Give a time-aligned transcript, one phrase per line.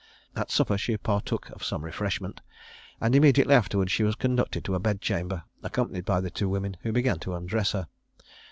[0.35, 2.41] At supper she partook of some refreshment;
[2.99, 6.91] and immediately afterwards she was conducted to a bedchamber, accompanied by the two women, who
[6.91, 7.87] began to undress her.